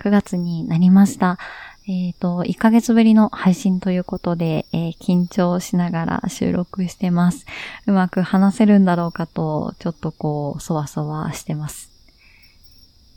[0.00, 1.38] 9月になりました。
[1.86, 7.44] えっ、ー、と、1ヶ月ぶりの配信ということで、えー、緊張しながら収録してます。
[7.86, 11.90] うまく話せるんだろうかと、ちょっとこう、そわそわしてます。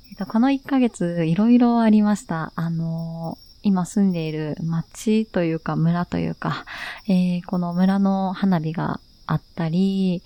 [0.10, 2.52] えっ、ー、と、この1ヶ月、いろいろありました。
[2.56, 6.66] あの今住んでいる町というか村というか、
[7.08, 10.22] えこの村の花火があったり、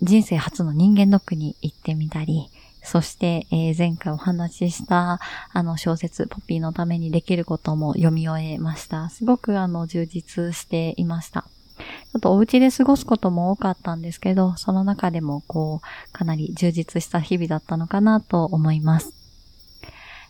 [0.00, 2.48] 人生初の人間ドックに行ってみたり、
[2.84, 5.18] そして、えー、前回お話しした
[5.52, 9.08] あの小説ポピーのためにできることも読み終えました。
[9.08, 11.46] すごくあの充実していました。
[11.76, 19.12] ちょっとお家で過ごすことも多かったんですけど、その中でもこう、かなり充実した日々だったのかなと思います。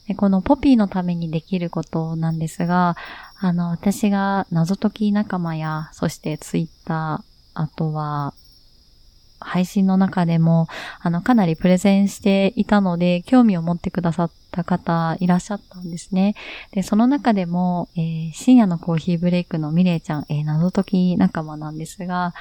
[0.06, 2.96] でこのポピーのためにできることなんですが、
[3.38, 7.22] あの、私が謎解き仲間や、そしてツイッター、
[7.54, 8.34] あとは
[9.40, 10.68] 配信の中でも、
[11.00, 16.34] あの、かなりプレゼンしていたので、興味を持ってくださった方いらっしゃったんですね。
[16.72, 22.34] で、その中でも、えー、深夜のコーヒーブレイクのミレイちゃん、えー、謎解き仲間なんですが、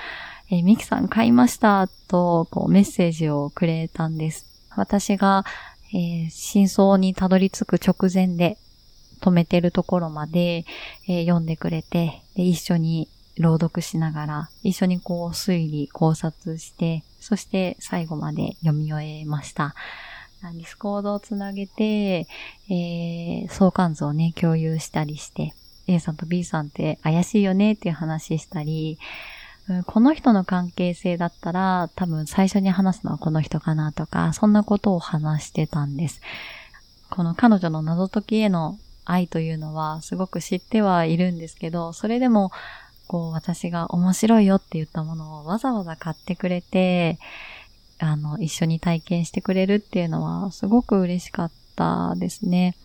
[0.49, 4.45] えー、ミキさん買いましたと、こう、メッセージをくれたんです。
[4.75, 5.45] 私が、
[5.93, 8.57] えー、真相にたどり着く直前で
[9.21, 10.65] 止めてるところまで、
[11.07, 19.75] えー、読んでくれて、で、一緒に朗読しながら、一緒にこう推理、考察して、そして最後まで読み終えました。
[20.41, 22.27] ディスコードをつなげて、
[22.69, 25.53] えー、相関図をね、共有したりして、
[25.87, 28.97] A さんと B さんって怪しいよねっていう話したり、
[29.85, 36.21] この人の関係性だったら多分最初に話すのはこの人かなとか、そんなことを話してたんです。
[37.09, 42.51] この彼女の謎解きへの愛というのはすごく知ってはいるんですけど、それでも
[43.07, 47.19] こう私が面白いよって言ったものをわざわざ買ってくれて、
[47.99, 52.75] あの、一緒に体験してくれるっていうのはすごく嬉しかったですね。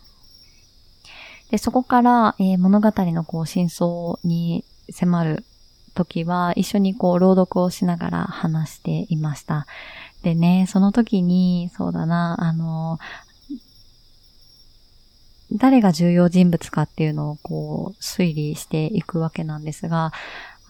[1.50, 5.44] で、そこから、えー、物語のこう真相に迫る
[5.94, 9.66] 時は一緒にこう朗読をしながら話していました。
[10.22, 12.98] でね、その時に、そうだな、あの、
[15.52, 20.12] 誰が重要人物かっていうのをこう推理していくわけなんですが、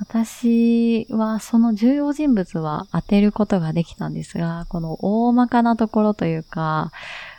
[0.01, 6.93] 私はその重要人物は当てることができたんですが、この大まかなところというか、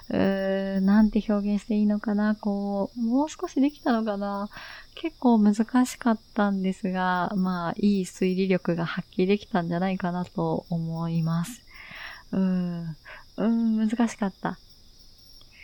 [0.10, 4.50] うーなんて表現していいのかなこう、もう少しできたのかな
[4.96, 5.56] 結構難
[5.86, 11.62] しかったんですが、まあ、いい推理力が発揮できたんじゃないかなと思います。
[12.34, 14.58] うーん、うーん、難しかった。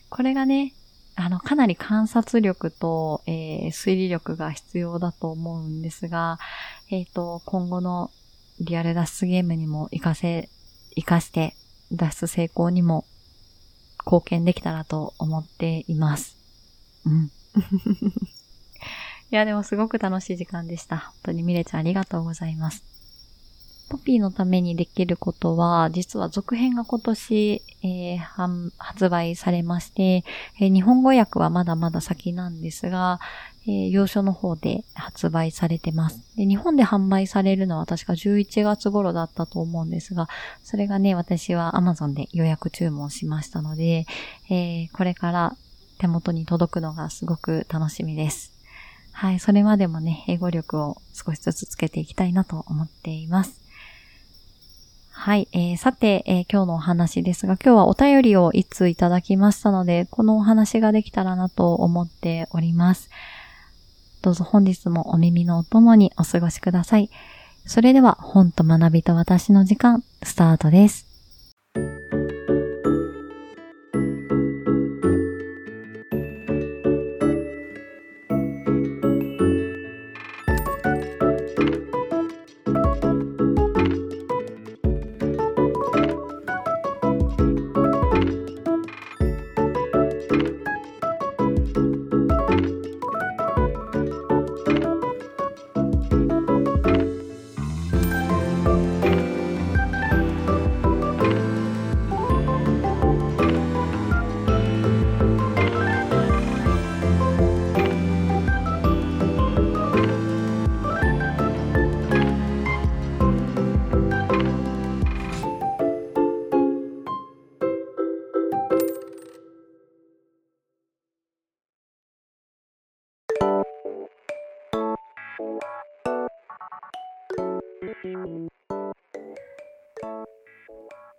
[0.09, 0.74] これがね、
[1.16, 6.40] あの、かなり観察力と、えー、推理力が必要だと思うんですが、
[6.92, 8.12] えっ、ー、と、今後の
[8.59, 10.50] リアル脱出ゲームにも活かせ、
[10.96, 11.56] 活かして
[11.92, 13.06] 脱出成功にも
[14.06, 16.36] 貢献できたらと思っています。
[17.06, 17.32] うん。
[19.32, 20.97] いや、でもすごく楽しい時間でした。
[20.97, 22.94] 本当にミレちゃんありがとうございます。
[23.88, 30.23] ポピーのためにできることは、実は続編が今年、えー、発売されまして、
[30.59, 33.19] えー、日本語訳はまだまだ先なんですが、
[33.68, 36.22] えー、洋書の方で発売されてます。
[36.35, 36.46] で。
[36.46, 40.29] 日本で販売されるのは確か11月頃だったと思うんですが、
[40.63, 44.06] それがね、私は Amazon で予約注文しましたので、
[44.50, 45.57] えー、これから
[45.97, 48.53] 手元に届くのがすごく楽しみです。
[49.12, 53.65] はい、それまでもね、英語力を少しずつつけていきたいなと思っています。
[55.18, 63.09] はい、えー、さて、えー、今日のお話ですが、今日はお便りを一通いただきましたので、このお話ができたらなと思っております。
[64.22, 67.09] どうぞ本日もお耳のお供にお過ごしください。
[67.66, 71.15] それでは、本と学びと私の時間、スタートです。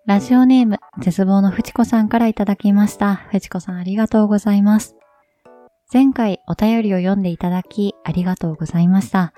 [0.07, 3.17] ラジオネーム、絶望のふちこさんからいただきました。
[3.17, 4.97] ふちこさんありがとうございます。
[5.93, 9.35] 前回お便りを読んでいただきありがとうございました。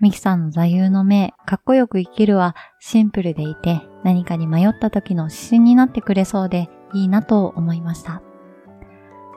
[0.00, 8.22] ミキさんの座右の銘、かっこよく生きるはシンプルでいて何かに迷った時の指針になってくれそうでいいなと思いました。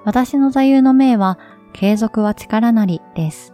[0.05, 1.39] 私の座右の銘は
[1.73, 3.53] 継続は力なりです。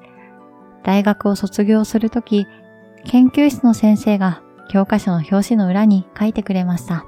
[0.84, 2.48] 大学を卒業するとき、
[3.06, 7.06] 研究室の先生が教科書の表紙の裏に書いてくれました。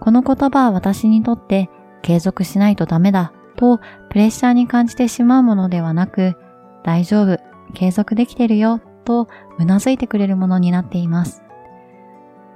[0.00, 1.70] この言葉は私にとって
[2.02, 3.78] 継続しないとダメだと
[4.10, 6.36] プレッシャーに感じてしまうものではなく、
[6.84, 7.38] 大丈夫、
[7.72, 9.28] 継続できてるよと
[9.58, 11.42] 頷いてくれるものになっています。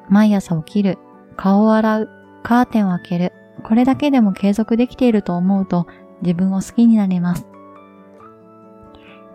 [0.08, 0.98] 毎朝起きる、
[1.36, 2.10] 顔を洗う、
[2.42, 3.32] カーテンを開ける、
[3.62, 5.86] これだけでも継続できていると思うと
[6.22, 7.47] 自分を好きになれます。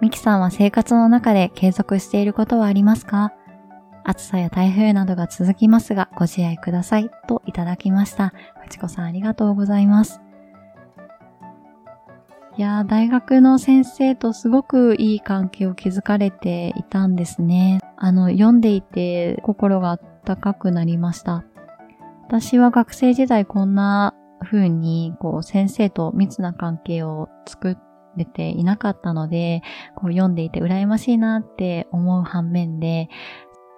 [0.04, 3.32] ミキさんは生活の中で継続していることはありますか？
[4.04, 8.34] 暑さや台風などが続きますがご自愛くださいといただきました。
[8.64, 10.20] ふちこさんありがとうございます。
[12.58, 17.80] いや大学の先生とすごくいい関係を築かれていたんですね。
[17.96, 21.46] あの、読んでいて心が温かくなりました。
[22.28, 24.14] 私は学生時代こんな
[24.44, 27.78] 風に、こう、先生と密な関係を作っ
[28.18, 29.62] てていなかったので、
[29.96, 33.10] こう読んでいて羨ましいなって思う反面で、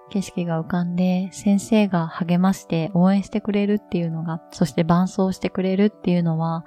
[0.09, 6.65] 景色が浮かんで、先生が励まして応援してくれるっていうのが、そして伴走してくれるっていうのは、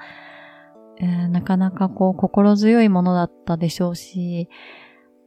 [1.01, 4.49] えー、なかなかこう心強いものだったでしょうし、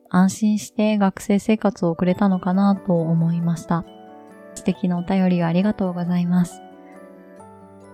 [0.10, 3.86] 安心して学生生活を送れたのかなと思いました。
[4.56, 6.62] 素敵なお便りをありがとうございます。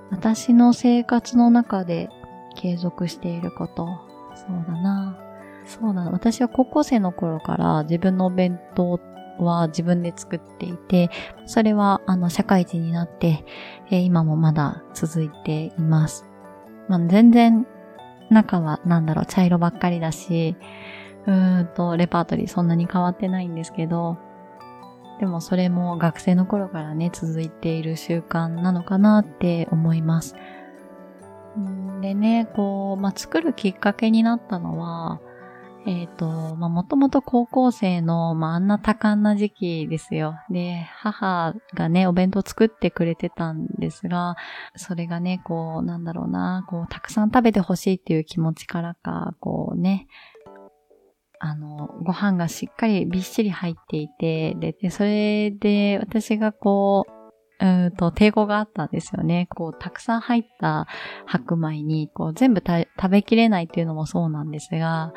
[0.09, 2.09] 私の生活の中で
[2.55, 4.06] 継続していること、
[4.45, 5.18] そうだな。
[5.66, 6.12] そうだな。
[6.12, 9.00] 私は高校生の頃から自分のお弁当
[9.39, 11.10] は自分で作っていて、
[11.45, 13.45] それはあの社会人になって、
[13.92, 16.25] え、今もまだ続いています。
[16.88, 17.66] まあ、全然
[18.30, 20.56] 中はなんだろう、茶色ばっかりだし、
[21.25, 24.18] うーんと、レパートリーそんなに変わってないんですけど、
[25.19, 30.36] でもそれも学生の頃からね、続いている習慣なのかなって思います。
[32.01, 35.19] でね、こう、まあ、作るきっかけになったのは、
[35.88, 40.36] えっ、ー、と、まあ、もともと高校生の、まあ、あんな多感な時期ですよ。
[40.50, 44.36] で、母がね、お弁当作ってくれてたんですが、
[44.75, 50.07] それがね、こう、なんだろうな、こう、たくさん食べてほしいっていう気持ちからか、こうね、
[51.39, 57.17] あの、ご飯がしっかりびっしり入っていて、で、でそれで私がこう、
[57.59, 59.48] うんと、抵抗があったんですよね。
[59.50, 60.88] こう、たくさん入った
[61.25, 65.13] 白米に、こう、全部食べきれないっていうのもそうなんですが、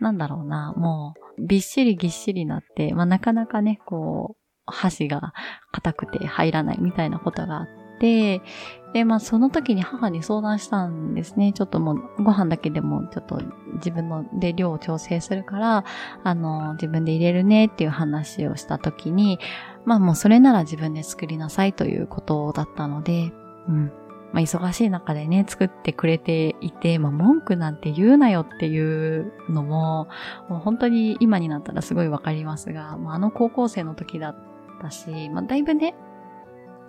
[0.00, 5.34] なんだろうな、もう、びっしりぎっしりなって、まあ、なかなかね、こう、箸が
[5.72, 11.52] 硬くて入らないみたいなことがあって、で、まあ、その時に母に相談したんですね。
[11.52, 13.42] ちょっともう、ご飯だけでも、ちょっと
[13.74, 15.84] 自分ので量を調整するから、
[16.22, 19.40] あの、自分で入れるねっていう話をした時に、
[19.84, 23.32] まあもうそれなら自分で作りなさいということだったので、
[23.68, 23.92] うん。
[24.32, 30.08] まあ忙しい中でね、作ってくれていて、まあ文句なんて言うなよっていうのも、
[30.48, 34.36] もう本当に今になったらすごいわかりますが、まああの高校生の時だっ
[34.80, 35.94] たし、まあだいぶね、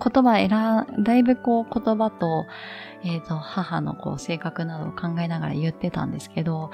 [0.04, 2.46] 言葉選、だいぶこう言葉と、
[3.04, 6.72] えっ、ー、と、母のこう性格などを考えながら言ってたんですけど、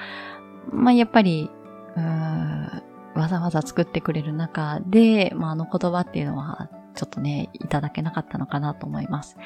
[0.70, 1.50] まあやっぱり、
[1.96, 2.82] うーん
[3.14, 9.36] わざわざ作ってくれる中で、まあ、あの言葉っていうのは、ちょっとね、いただけなかったのかなと思います。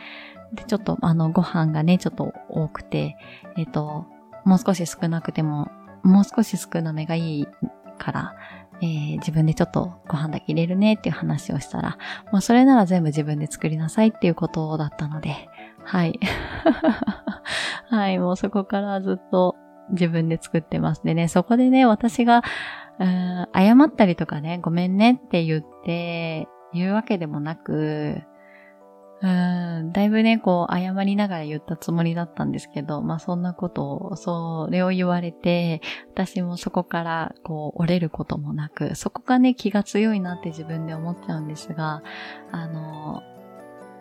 [0.53, 3.17] で、ちょっと、あの、ご飯がね、ちょっと多くて、
[3.57, 4.07] えっ、ー、と、
[4.45, 5.71] もう少し少なくても、
[6.03, 7.49] もう少し少なめがいい
[7.99, 8.37] から、
[8.83, 11.99] えー、自分でちょっとご飯だけ入れるねっていう話をしたら、
[12.33, 15.49] もうそれなら全部自分で作りなさいっていうことだったので、
[15.85, 16.19] はい。
[17.89, 19.57] はい、もうそこからずっと
[19.91, 21.03] 自分で作ってます。
[21.05, 22.43] でね、そこでね、私が、
[22.99, 28.23] うん謝ったりとかね、ごめんねって言って、言うわけでもなく、
[29.23, 35.81] うん、だいぶね、こう、謝りながら言ったつもりだったんですけど、まあそんなことを、それを言われて、
[36.13, 42.03] 私もそこから、こう、折れることもなく、そこがね、気が強いなって自分で思っちゃうんですが、
[42.53, 43.23] あの、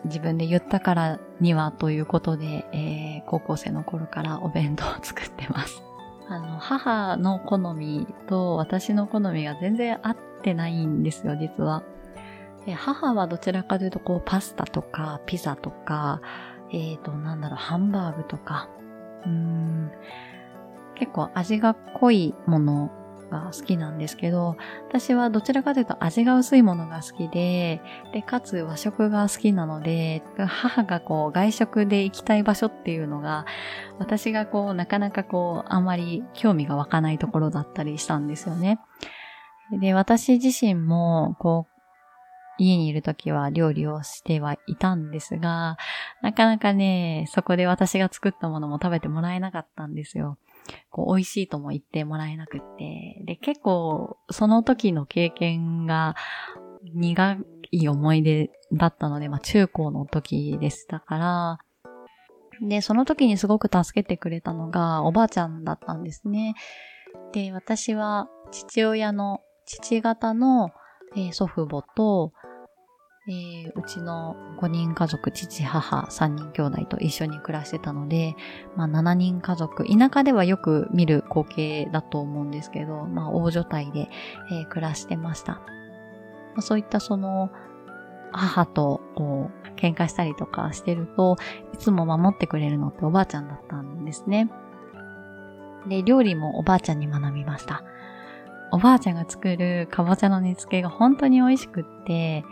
[0.04, 5.82] 自分で言ったからにはということで、えー、高校生の頃からお弁当を作ってます。
[6.28, 11.82] あの、母の好みと私の好みが全然合ってないんですよ、実は。
[12.66, 16.20] で母はどちらかというと、こう、パスタとか、ピザとか、
[16.72, 18.68] えっ、ー、と、なんだろう、ハンバーグとか、
[19.24, 19.90] うん、
[20.96, 22.90] 結構味が濃いもの
[23.30, 24.56] が好きなんですけど、
[24.88, 27.80] 私はどちらかというと味が薄いものが好きで、
[28.12, 33.46] で、かつ和食が好きなので、母がこう外食で行きたい場所っていうのが、
[33.98, 38.80] 私がこうなかなかこうあんまり興味が湧かないところだったりしたんですよね。
[39.70, 41.75] で、私自身もこう
[42.58, 45.76] 家にいるときは料理をしてはいたんですが、
[46.22, 50.38] なかなかね、そこで私が作ったものも食べてもらえなかったんですよ。
[50.90, 53.22] こう、美味しいとも言ってもらえなくって。
[53.24, 56.16] で、結構、その時の経験が
[56.94, 57.38] 苦
[57.70, 61.58] い思い出だったので、まあ中高の時でしたから、
[62.60, 66.54] で、その時にすごく助けてくれたのがおばあちゃんだったんですね。
[67.32, 70.70] で、私は父親の父方の、
[71.14, 72.32] えー、祖父母と、
[73.28, 78.36] えー、うちの5人家族、父、母、3人兄弟と一緒に暮らしてたので、
[78.76, 84.08] まあ7人家族、田舎ではよく見る光景だと思うんですけど、まあ大所帯で、
[84.52, 85.54] えー、暮らしてました。
[85.54, 85.60] ま
[86.58, 87.50] あ、そういったその、
[88.30, 91.36] 母とこう、喧嘩したりとかしてると、
[91.74, 94.50] いつも守ってくれるのっておばあちゃんだったんですね。
[95.88, 97.82] で、料理もおばあちゃんに学びました。
[98.70, 102.44] おばあちゃんが作るかぼちゃの煮付けが本当に美味しくって、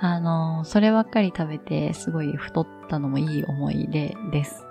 [0.00, 4.64] あの、そればっかり食べてすごい太ったのもいい思い出です。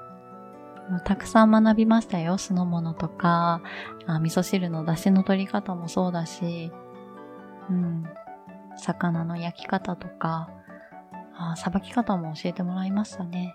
[1.04, 2.38] たくさん学びましたよ。
[2.38, 3.62] 酢の物とか、
[4.08, 6.72] 味噌汁の出汁の取り方もそうだし、
[7.70, 8.06] うん、
[8.78, 10.50] 魚の焼き方とか、
[11.58, 13.54] さばき方も教えてもらいましたね。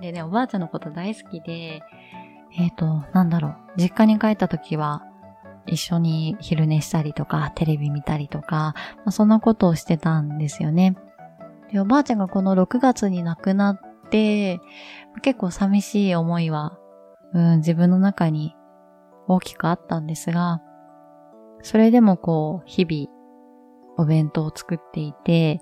[0.00, 1.82] でね、おばあちゃんのこと大好きで、
[2.56, 5.04] えっ、ー、と、なんだろう、実家に帰った時は、
[5.68, 10.96] 一緒に昼寝したりとか、テレビ見たりとか、まあ、そんなことをしてたんですよね。
[11.72, 14.60] で、おばあちゃんがこの6月に亡くなって、
[15.22, 16.78] 結構寂しい思いは、
[17.34, 18.54] うん、自分の中に
[19.26, 20.60] 大きくあったんですが、
[21.62, 23.18] それでもこう、日々、
[23.96, 25.60] お弁当を作っていて、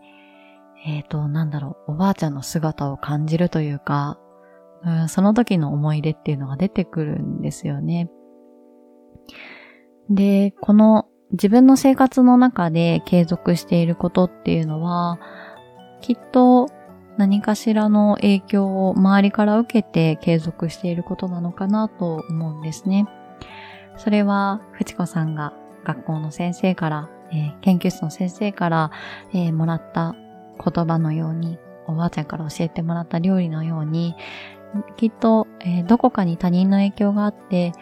[0.85, 4.19] えっ、ー、と、なんだろう、おばあちゃんの姿を感じるというか、
[4.85, 8.09] うん、その時の思い出っていうのが出てくるんですよね。
[10.11, 15.19] で、この自分の生活の中で継続していることっていうのは、
[16.01, 16.69] きっと
[17.17, 23.07] 何かしらの影響を周りから受けて継続していることなのかなと思うんですね。
[23.97, 28.91] それは、藤子さんが学校の先生から、えー、研究室の先生から、
[29.33, 30.15] えー、もらった
[30.63, 34.15] 言葉のように、おばあちゃんから教えてもらった料理のように、
[34.97, 37.73] きっと、えー、どこかに他人の影響があって、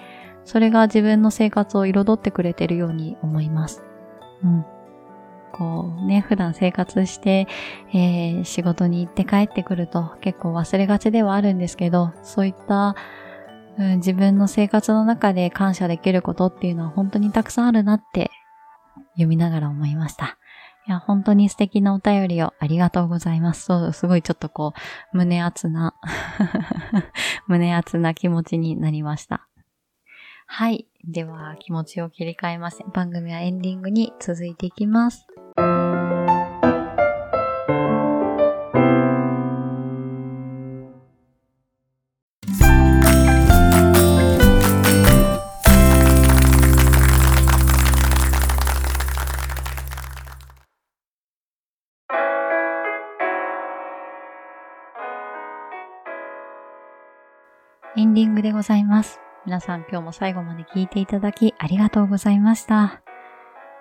[0.45, 3.83] それが自分の生活を彩ってくれてるように思います。
[4.43, 4.65] うん。
[5.53, 7.47] こうね、普段生活して、
[7.93, 12.97] えー、仕事に行って帰ってくると結構忘れがちではあるんですけど、そういった、
[13.79, 18.31] うん、自分の生活の中で感謝できることっていうのは本当にたくさんあるなって
[19.13, 20.39] 読みながら思いました。
[20.87, 23.65] いや、本当に素敵なお便りをありがとうございます。
[23.65, 24.75] そう、すごいちょっとこ
[25.15, 25.95] う、胸熱な
[27.49, 29.47] 胸熱な気持ちになりました。
[30.47, 30.87] はい。
[31.05, 32.83] では、気持ちを切り替えます。
[32.93, 35.27] 番組はエンディングに続いていきます。
[57.97, 59.24] エンディングでございます。
[59.47, 63.03] 皆さん今日も最後まで聞いていただきありがとうございました。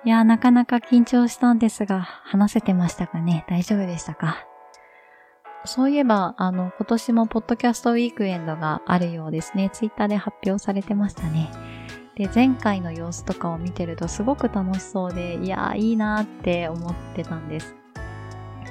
[0.06, 3.46] いやーなかなか緊張したんですが、話せてましたかね？
[3.48, 4.46] 大丈夫でしたか？
[5.64, 9.70] そういえば、あの、今年もポッドキャストウィークエンドがあるようですね。
[9.72, 11.50] ツイッターで発表されてましたね。
[12.16, 17.74] で、前回の様子とかを見てるとすごく楽しそうで、いやーいいなーって思ってたんです。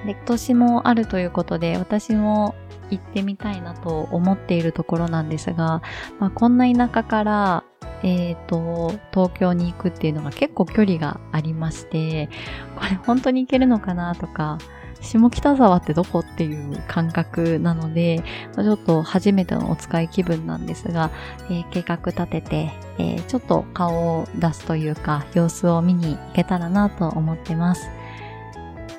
[0.06, 2.54] で、今年もあるということで、私も
[2.90, 5.82] 行ってみたいなと思っているところなんですが、
[6.18, 7.64] まあ、こんな田舎から、
[8.02, 12.28] えっ、ー、と、東京に行くっていうのが結構距離がありまして、
[12.76, 14.58] これ本当に行けるのかなとか、
[15.02, 18.22] 下北沢ってどこっていう感覚なので、
[18.54, 21.10] ちょっと初めてのお使い気分なんですが、
[21.50, 27.88] えー、計画立てて、えー、ちょっと顔を出すというか、様子を見に行けたらなと思ってます。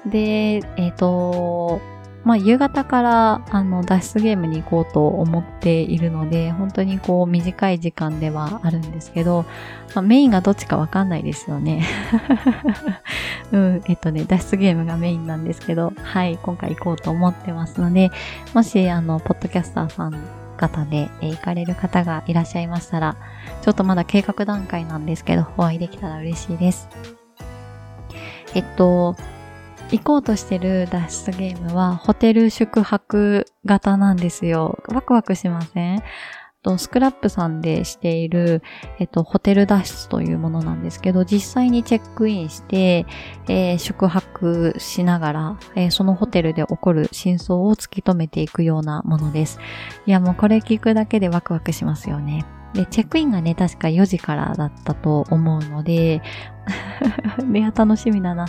[0.06, 0.20] で、
[0.78, 1.82] えっ、ー、と、
[2.24, 9.44] まあ、夕方から、あの、脱出ゲームに行こうと思っているので、本当にこう、短い時間ではあるんですけど、
[9.94, 11.86] まあ、メインがどっちかわかんないですよね。
[13.52, 18.10] うん、えっとね、脱出ゲームがメインなんですけど、はい、今回行こうと思ってますので、
[18.54, 20.14] もし、あの、ポッドキャスターさん
[20.58, 23.18] 方で、え行かれる方がいらっしゃいましたら、
[23.62, 26.88] ちょっとまだ計画段階なんですけど、お会いできたら嬉しいです。
[28.56, 29.16] えっと、
[29.94, 34.80] 行こうとしてる脱出ゲームはホテル宿泊型なんですよ。
[34.88, 36.04] ワクワクしません？
[36.78, 38.64] スクラップさんでしている、
[38.98, 43.06] えっと、ホテル脱出というものなんですけど、実際にチェックインして、
[43.48, 49.60] えー、宿泊しながら、えー、そのホテルで起こる真相を突き止めていくようなものです。
[50.06, 52.46] いや、もうこれ聞くだけでワクワクしますよね。
[52.74, 56.22] で、チェックインがね、確か4時からだったと思うので、
[57.54, 58.46] い や、楽しみだな。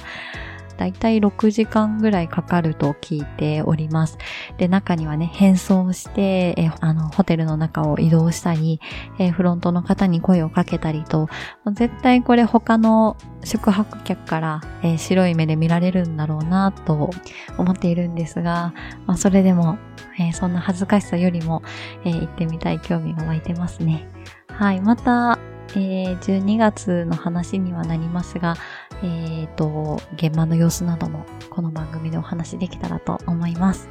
[0.77, 4.19] だいたい6時間ぐらいかかると聞いております。
[4.59, 8.81] で、中にはね、変装して、えあの、ホテルの中を移動したり、
[9.19, 11.29] えフロントの方に声をかけたりと、
[11.73, 17.11] 絶対これ他の宿泊客から、え白い目で見られるんだろうなと
[17.59, 18.73] 思っているんですが、
[19.07, 19.79] まあ、それでも、
[20.19, 21.63] えそんな恥ずかしさよりも、
[22.05, 24.09] え行ってみたい興味が湧いてますね。
[24.49, 24.81] はい。
[24.81, 25.39] また、
[25.77, 28.57] えー、12月の話にはなりますが、
[29.05, 33.89] えっ、ー、と、現場の様子などもこの番組でお話できたらと思います。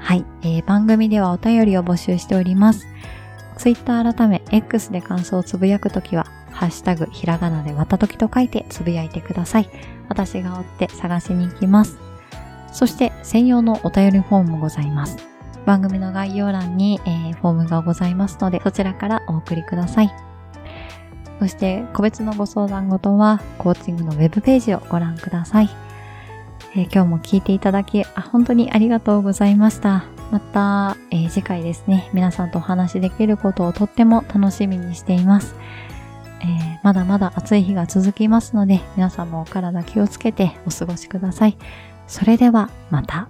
[0.00, 2.86] はい、えー、番組ではお便りを募集しております。
[3.58, 9.68] Twitter 改め X で感想をつぶやくときは、ハッシュタグひらがなでわたときと書いてつぶやいてください。
[10.08, 11.98] 私が追って探しに行きます。
[12.72, 15.16] そして専用のお便りフォームもございます。
[15.66, 20.33] 番組の概要欄に、えー、フォームがございますので、そちらからお送りください。
[21.44, 25.68] そして個別のご相談事はコーチングのウェブページをご覧ください。
[26.74, 30.06] えー、今日も聞いていただきあ本当にありがとうございました。
[30.30, 35.54] また、えー、次回ですね、皆さんとお話しできることをとっても楽しみにしています。
[36.40, 41.58] えー、まだまだ暑い日が続きますので、皆さんもお体気をつけてお過ごしください。
[42.06, 43.28] それではまた。